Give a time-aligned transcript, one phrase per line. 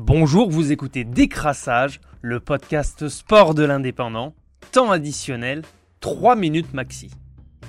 [0.00, 4.32] Bonjour, vous écoutez Décrassage, le podcast sport de l'indépendant.
[4.70, 5.62] Temps additionnel,
[5.98, 7.10] 3 minutes maxi.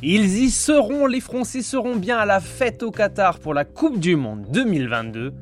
[0.04, 4.00] Ils y seront, les Français seront bien à la fête au Qatar pour la Coupe
[4.00, 5.34] du Monde 2022.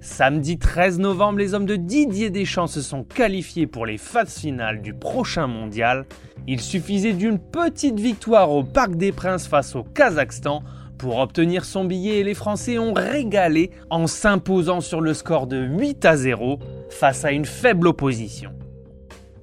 [0.00, 4.82] Samedi 13 novembre, les hommes de Didier Deschamps se sont qualifiés pour les phases finales
[4.82, 6.06] du prochain mondial.
[6.46, 10.62] Il suffisait d'une petite victoire au Parc des Princes face au Kazakhstan
[10.98, 16.04] pour obtenir son billet, les Français ont régalé en s'imposant sur le score de 8
[16.04, 16.58] à 0
[16.90, 18.52] face à une faible opposition.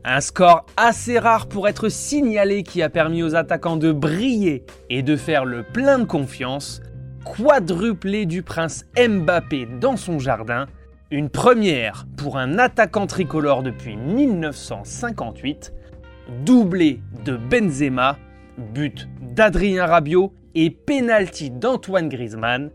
[0.03, 5.01] Un score assez rare pour être signalé qui a permis aux attaquants de briller et
[5.01, 6.81] de faire le plein de confiance,
[7.23, 10.65] quadruplé du prince Mbappé dans son jardin,
[11.09, 15.71] une première pour un attaquant tricolore depuis 1958,
[16.43, 18.17] doublé de Benzema,
[18.57, 22.71] but d'Adrien Rabiot et penalty d'Antoine Griezmann.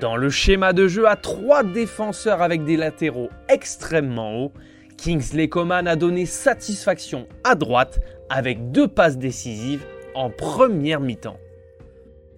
[0.00, 4.52] Dans le schéma de jeu à trois défenseurs avec des latéraux extrêmement hauts,
[4.96, 11.38] Kingsley Coman a donné satisfaction à droite avec deux passes décisives en première mi-temps.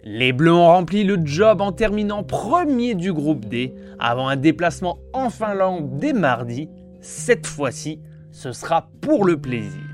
[0.04, 4.98] Les Bleus ont rempli le job en terminant premier du groupe D avant un déplacement
[5.12, 6.68] en Finlande dès mardi.
[7.00, 8.00] Cette fois-ci,
[8.30, 9.87] ce sera pour le plaisir.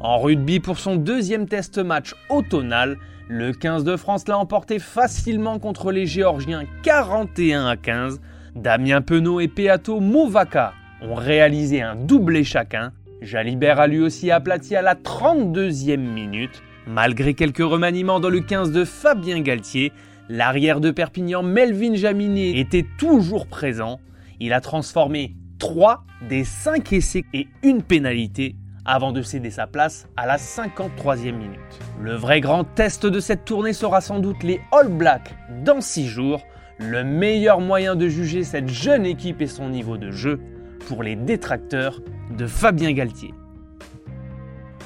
[0.00, 5.58] En rugby pour son deuxième test match automnal, le 15 de France l'a emporté facilement
[5.58, 8.20] contre les Géorgiens 41 à 15.
[8.54, 12.92] Damien Penaud et Peato Mouvaka ont réalisé un doublé chacun.
[13.22, 16.62] Jalibert a lui aussi aplati à la 32e minute.
[16.86, 19.92] Malgré quelques remaniements dans le 15 de Fabien Galtier,
[20.28, 23.98] l'arrière de Perpignan Melvin Jaminet était toujours présent.
[24.40, 30.06] Il a transformé 3 des 5 essais et une pénalité avant de céder sa place
[30.16, 31.60] à la 53e minute.
[32.00, 35.34] Le vrai grand test de cette tournée sera sans doute les All Blacks
[35.64, 36.42] dans 6 jours,
[36.78, 40.40] le meilleur moyen de juger cette jeune équipe et son niveau de jeu
[40.88, 43.34] pour les détracteurs de Fabien Galtier.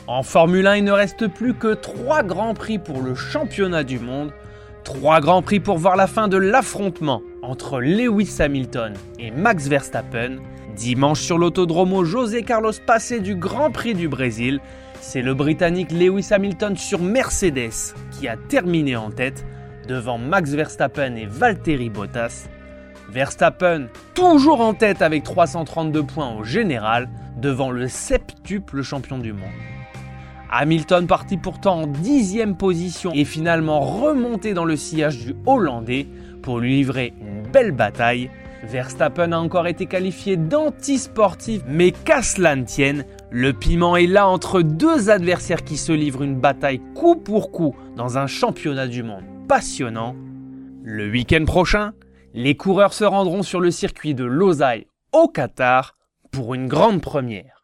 [0.06, 3.98] En Formule 1, il ne reste plus que 3 grands prix pour le championnat du
[3.98, 4.32] monde,
[4.84, 10.38] 3 grands prix pour voir la fin de l'affrontement entre Lewis Hamilton et Max Verstappen,
[10.80, 14.60] Dimanche sur l'autodromo, José Carlos passé du Grand Prix du Brésil.
[15.02, 19.44] C'est le Britannique Lewis Hamilton sur Mercedes qui a terminé en tête
[19.86, 22.48] devant Max Verstappen et Valtteri Bottas.
[23.10, 29.50] Verstappen toujours en tête avec 332 points au général devant le septuple champion du monde.
[30.50, 36.06] Hamilton parti pourtant en dixième position et finalement remonté dans le sillage du Hollandais
[36.40, 38.30] pour lui livrer une belle bataille
[38.62, 44.28] Verstappen a encore été qualifié d'anti-sportif, mais qu'à cela ne tienne, le piment est là
[44.28, 49.02] entre deux adversaires qui se livrent une bataille coup pour coup dans un championnat du
[49.02, 50.14] monde passionnant.
[50.82, 51.92] Le week-end prochain,
[52.34, 55.96] les coureurs se rendront sur le circuit de Losail au Qatar
[56.30, 57.59] pour une grande première.